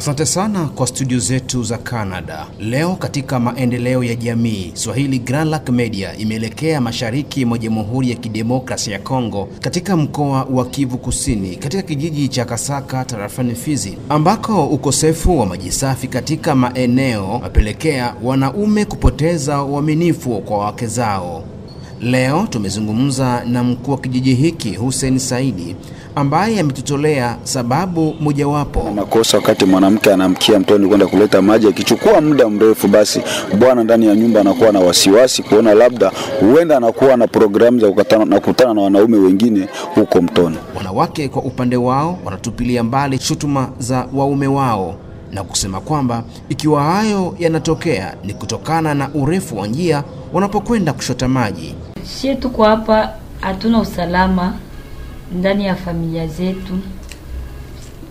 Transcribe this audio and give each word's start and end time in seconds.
Asante 0.00 0.26
sana 0.26 0.64
kwa 0.66 0.86
studio 0.86 1.18
zetu 1.18 1.62
za 1.62 1.78
Canada. 1.78 2.46
Leo 2.60 2.96
katika 2.96 3.40
maendeleo 3.40 4.04
ya 4.04 4.14
jamii, 4.14 4.70
Swahili 4.74 5.18
Grand 5.18 5.70
Media 5.70 6.16
imeelekea 6.16 6.80
mashariki 6.80 7.44
mwa 7.44 7.58
Jamhuri 7.58 8.10
ya 8.10 8.16
Kidemokrasia 8.16 8.92
ya 8.92 8.98
Kongo, 8.98 9.48
katika 9.60 9.96
mkoa 9.96 10.44
wa 10.44 10.64
Kivu 10.66 10.98
Kusini, 10.98 11.56
katika 11.56 11.82
kijiji 11.82 12.28
cha 12.28 12.44
Kasaka 12.44 13.04
tarafani 13.04 13.54
Fizi, 13.54 13.98
ambako 14.08 14.66
ukosefu 14.66 15.38
wa 15.38 15.46
maji 15.46 15.72
safi 15.72 16.08
katika 16.08 16.54
maeneo 16.54 17.38
mapelekea 17.38 18.14
wanaume 18.22 18.84
kupoteza 18.84 19.62
uaminifu 19.62 20.40
kwa 20.40 20.58
wake 20.58 20.86
zao. 20.86 21.44
Leo 22.00 22.46
tumezungumza 22.50 23.42
na 23.46 23.64
mkuu 23.64 23.90
wa 23.92 23.98
kijiji 23.98 24.34
hiki 24.34 24.74
Hussein 24.74 25.18
Saidi 25.18 25.76
ambaye 26.14 26.60
ametutolea 26.60 27.36
sababu 27.42 28.14
mojawapo. 28.20 28.90
Nakosa 28.94 29.36
wakati 29.36 29.64
mwanamke 29.64 30.12
anamkia 30.12 30.58
mtoni 30.58 30.88
kwenda 30.88 31.06
kuleta 31.06 31.42
maji, 31.42 31.68
akichukua 31.68 32.20
muda 32.20 32.48
mrefu, 32.48 32.88
basi 32.88 33.20
bwana 33.58 33.84
ndani 33.84 34.06
ya 34.06 34.14
nyumba 34.14 34.40
anakuwa 34.40 34.72
na 34.72 34.80
wasiwasi 34.80 35.42
kuona 35.42 35.74
labda 35.74 36.12
huenda 36.40 36.76
anakuwa 36.76 37.16
na 37.16 37.26
programu 37.26 37.80
za 37.80 37.88
kukutana 37.88 38.24
na, 38.24 38.40
kukutana 38.40 38.74
na 38.74 38.80
wanaume 38.82 39.16
wengine 39.18 39.68
huko 39.94 40.22
mtoni. 40.22 40.56
Wanawake 40.76 41.28
kwa 41.28 41.42
upande 41.42 41.76
wao 41.76 42.18
wanatupilia 42.24 42.82
mbali 42.84 43.18
shutuma 43.18 43.68
za 43.78 44.06
waume 44.14 44.46
wao 44.46 44.94
na 45.32 45.42
kusema 45.44 45.80
kwamba 45.80 46.24
ikiwa 46.48 46.82
hayo 46.82 47.34
yanatokea 47.38 48.14
ni 48.24 48.34
kutokana 48.34 48.94
na 48.94 49.10
urefu 49.14 49.58
wa 49.58 49.66
njia 49.66 50.04
wanapokwenda 50.32 50.92
kushota 50.92 51.28
maji. 51.28 51.74
Sie 52.10 52.34
tuko 52.34 52.64
hapa, 52.64 53.10
hatuna 53.40 53.78
usalama 53.80 54.54
ndani 55.32 55.66
ya 55.66 55.74
familia 55.74 56.26
zetu. 56.26 56.78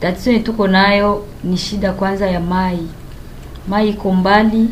Tatizo 0.00 0.32
ni 0.32 0.40
tuko 0.40 0.68
nayo 0.68 1.24
ni 1.44 1.56
shida 1.56 1.92
kwanza 1.92 2.26
ya 2.30 2.40
mai. 2.40 2.78
Mai 3.68 3.88
iko 3.88 4.12
mbali, 4.12 4.68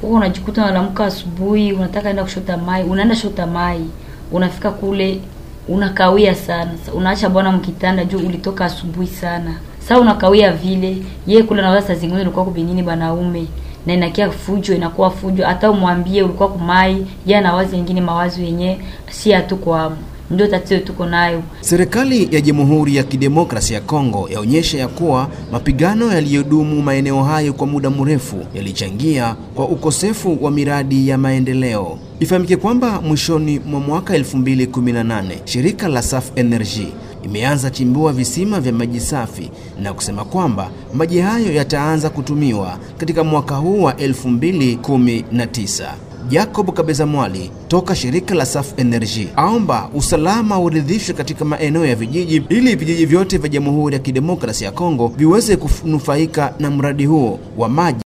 huko 0.00 0.14
unajikuta 0.14 0.66
unaamka 0.66 1.04
asubuhi, 1.04 1.72
unataka 1.72 2.10
enda 2.10 2.22
kushota 2.22 2.56
mai, 2.56 2.84
unaenda 2.84 3.16
shota 3.16 3.46
mai, 3.46 3.84
unafika 4.32 4.70
kule 4.70 5.20
unakawia 5.68 6.34
sana, 6.34 6.70
unaacha 6.94 7.28
bwana 7.28 7.52
mkitanda 7.52 8.04
juu 8.04 8.18
ulitoka 8.18 8.64
asubuhi 8.64 9.06
sana. 9.06 9.54
Sasa 9.78 10.00
unakawia 10.00 10.52
vile, 10.52 11.02
yeye 11.26 11.42
kule 11.42 11.62
na 11.62 11.82
saa 11.82 11.94
zingine 11.94 12.20
ulikuwa 12.20 12.44
kubinini 12.44 12.82
banaume 12.82 13.46
na 13.86 13.94
inakia 13.94 14.30
fujo, 14.30 14.74
inakuwa 14.74 15.10
fujo. 15.10 15.44
Hata 15.46 15.70
umwambie 15.70 16.22
ulikuwa 16.22 16.48
kumai, 16.48 17.06
jana, 17.26 17.54
wazi 17.54 17.76
wengine 17.76 18.00
mawazo 18.00 18.42
yenye 18.42 18.78
si 19.10 19.32
hatu 19.32 19.56
kwa 19.56 19.92
ndio 20.30 20.46
tatizo 20.46 20.80
tuko 20.80 21.06
nayo. 21.06 21.42
Serikali 21.60 22.28
ya 22.34 22.40
Jamhuri 22.40 22.96
ya 22.96 23.02
Kidemokrasia 23.02 23.74
ya 23.76 23.80
Kongo 23.82 24.28
yaonyesha 24.32 24.78
ya 24.78 24.88
kuwa 24.88 25.28
mapigano 25.52 26.12
yaliyodumu 26.12 26.82
maeneo 26.82 27.22
hayo 27.22 27.52
kwa 27.52 27.66
muda 27.66 27.90
mrefu 27.90 28.36
yalichangia 28.54 29.36
kwa 29.54 29.68
ukosefu 29.68 30.38
wa 30.44 30.50
miradi 30.50 31.08
ya 31.08 31.18
maendeleo. 31.18 31.98
Ifahamike 32.20 32.56
kwamba 32.56 33.00
mwishoni 33.00 33.58
mwa 33.58 33.80
mwaka 33.80 34.18
2018 34.18 35.22
shirika 35.44 35.88
la 35.88 36.02
Saf 36.02 36.30
Energy 36.36 36.86
imeanza 37.22 37.70
chimbua 37.70 38.12
visima 38.12 38.60
vya 38.60 38.72
maji 38.72 39.00
safi 39.00 39.50
na 39.82 39.94
kusema 39.94 40.24
kwamba 40.24 40.70
maji 40.94 41.18
hayo 41.18 41.52
yataanza 41.52 42.10
kutumiwa 42.10 42.78
katika 42.98 43.24
mwaka 43.24 43.56
huu 43.56 43.82
wa 43.82 43.92
2019. 43.92 45.92
Jacob 46.28 46.72
Kabeza 46.74 47.06
Mwali 47.06 47.50
toka 47.68 47.94
shirika 47.96 48.34
la 48.34 48.46
Saf 48.46 48.66
Energy 48.76 49.28
aomba 49.36 49.90
usalama 49.94 50.60
uridhishwe 50.60 51.14
katika 51.14 51.44
maeneo 51.44 51.86
ya 51.86 51.96
vijiji 51.96 52.42
ili 52.48 52.76
vijiji 52.76 53.06
vyote 53.06 53.38
vya 53.38 53.48
Jamhuri 53.48 53.94
ya 53.94 54.00
Kidemokrasia 54.02 54.66
ya 54.66 54.72
Kongo 54.72 55.12
viweze 55.16 55.56
kunufaika 55.56 56.54
na 56.58 56.70
mradi 56.70 57.06
huo 57.06 57.38
wa 57.56 57.68
maji. 57.68 58.00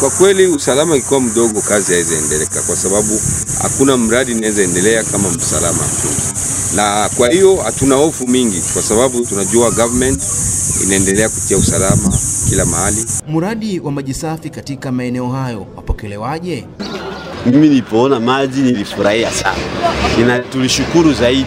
Kwa 0.00 0.10
kweli 0.10 0.46
usalama 0.46 0.96
ikiwa 0.96 1.20
mdogo, 1.20 1.60
kazi 1.60 1.92
haiwezi 1.92 2.14
endeleka, 2.14 2.62
kwa 2.62 2.76
sababu 2.76 3.20
hakuna 3.62 3.96
mradi 3.96 4.32
inaweza 4.32 4.62
endelea 4.62 5.04
kama 5.04 5.30
msalama 5.30 5.78
hakuna. 5.78 6.39
Na 6.76 7.08
kwa 7.16 7.28
hiyo 7.30 7.56
hatuna 7.56 7.94
hofu 7.94 8.26
mingi, 8.28 8.60
kwa 8.72 8.82
sababu 8.82 9.26
tunajua 9.26 9.70
government 9.70 10.22
inaendelea 10.84 11.28
kutia 11.28 11.56
usalama 11.56 12.12
kila 12.48 12.64
mahali. 12.66 13.04
Mradi 13.28 13.80
wa 13.80 13.92
maji 13.92 14.14
safi 14.14 14.50
katika 14.50 14.92
maeneo 14.92 15.28
hayo 15.28 15.66
wapokelewaje? 15.76 16.66
Mimi 17.46 17.68
nilipoona 17.68 18.20
maji 18.20 18.60
nilifurahia 18.60 19.30
sana, 19.32 19.58
na 20.26 20.38
tulishukuru 20.38 21.12
zaidi 21.12 21.46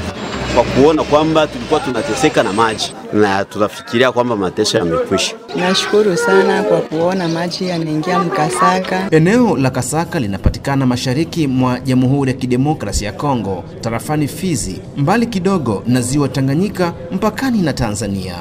kwa 0.56 0.64
kuona 0.64 1.04
kwamba 1.04 1.48
tulikuwa 1.48 1.80
tunateseka 1.80 2.44
na 2.44 2.54
maji 2.54 2.94
na 3.14 3.46
tunafikiria 3.46 4.12
kwamba 4.12 4.36
mateso 4.36 4.78
yamekwisha. 4.78 5.36
Nashukuru 5.56 6.18
sana 6.18 6.64
kwa 6.64 6.82
kuona 6.82 7.28
maji 7.28 7.68
yanaingia 7.68 8.20
Mkasaka. 8.20 9.08
Eneo 9.12 9.58
la 9.58 9.70
Kasaka 9.70 10.20
linapatikana 10.20 10.86
mashariki 10.86 11.48
mwa 11.48 11.80
Jamhuri 11.80 12.32
ya 12.32 12.38
Kidemokrasia 12.38 13.08
ya 13.08 13.14
Kongo, 13.14 13.64
tarafani 13.82 14.28
Fizi, 14.28 14.82
mbali 14.98 15.26
kidogo 15.28 15.84
na 15.88 16.02
ziwa 16.02 16.28
Tanganyika, 16.30 16.94
mpakani 17.12 17.62
na 17.62 17.74
Tanzania. 17.74 18.36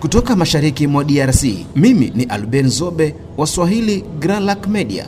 Kutoka 0.00 0.36
mashariki 0.36 0.86
mwa 0.86 1.04
DRC, 1.04 1.44
mimi 1.76 2.12
ni 2.14 2.24
Alben 2.24 2.68
Zobe 2.68 3.14
wa 3.36 3.46
Swahili 3.46 4.04
Grand 4.18 4.46
Lac 4.46 4.66
Media. 4.66 5.06